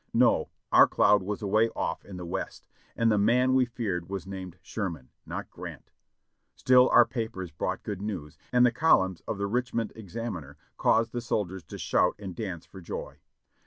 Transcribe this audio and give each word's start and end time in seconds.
No! 0.15 0.49
our 0.71 0.87
cloud 0.87 1.21
was 1.21 1.43
away 1.43 1.69
off 1.75 2.03
in 2.05 2.17
the 2.17 2.25
West, 2.25 2.65
and 2.95 3.11
the 3.11 3.19
man 3.19 3.53
we 3.53 3.65
feared 3.65 4.09
was 4.09 4.25
named 4.25 4.57
Sherman, 4.63 5.09
not 5.27 5.51
Grant. 5.51 5.91
Still 6.55 6.89
our 6.89 7.05
papers 7.05 7.51
brought 7.51 7.83
good 7.83 8.01
news, 8.01 8.35
and 8.51 8.65
the 8.65 8.71
columns 8.71 9.21
of 9.27 9.37
the 9.37 9.45
Richmond 9.45 9.93
Bxaininer 9.95 10.55
caused 10.75 11.11
the 11.11 11.21
soldiers 11.21 11.63
to 11.65 11.77
shout 11.77 12.17
atid 12.17 12.33
dance 12.33 12.65
for 12.65 12.81
joy. 12.81 13.19